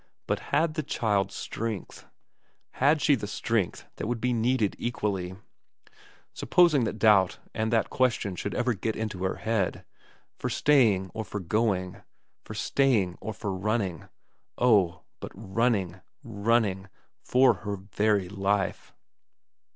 [0.25, 2.07] But had the child strength?
[2.71, 5.35] Had she the strength that would be needed equally
[6.33, 9.85] supposing that doubt and that ques tion should ever get into her head
[10.39, 12.01] for staying or for going;
[12.43, 14.09] for staying or for running...
[14.57, 16.89] oh, but run ning, running,
[17.21, 18.95] for her very life.